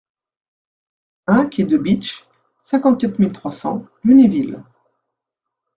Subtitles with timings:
[1.27, 2.25] un quai de Bitche,
[2.63, 4.63] cinquante-quatre mille trois cents Lunéville